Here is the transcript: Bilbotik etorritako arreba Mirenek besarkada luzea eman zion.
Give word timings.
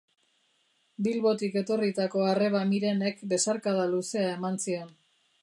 Bilbotik 1.07 1.57
etorritako 1.61 2.23
arreba 2.31 2.63
Mirenek 2.73 3.23
besarkada 3.35 3.87
luzea 3.95 4.35
eman 4.41 4.61
zion. 4.67 4.91